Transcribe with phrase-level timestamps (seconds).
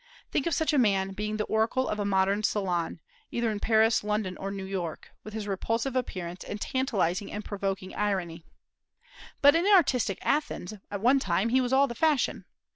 [0.31, 4.03] Think of such a man being the oracle of a modern salon, either in Paris,
[4.03, 8.43] London, or New York, with his repulsive appearance, and tantalizing and provoking irony.
[9.43, 12.45] But in artistic Athens, at one time, he was all the fashion.